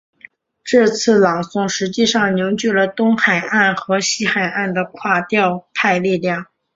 [0.63, 6.47] 这次朗诵实际上凝聚了东海岸和西海岸的垮掉派力量。